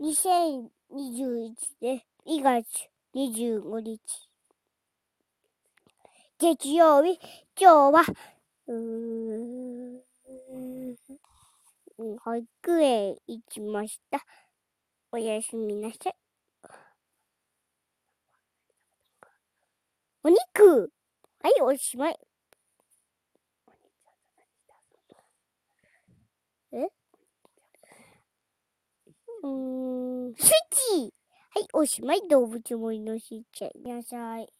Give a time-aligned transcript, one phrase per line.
[0.00, 4.00] 2021年2月25日。
[6.38, 7.20] 月曜日、
[7.54, 8.02] 今日は、
[8.66, 10.00] うーん、
[12.20, 14.24] 保育園行きました。
[15.12, 16.14] おやすみなさい。
[20.22, 20.90] お肉
[21.42, 22.18] はい、おしまい。
[26.72, 27.00] え
[29.42, 30.56] うーん、スイ
[31.04, 31.14] ッチ
[31.50, 32.22] はい、おしまい。
[32.28, 33.88] 動物森のしーちゃん。
[33.88, 34.52] なさい。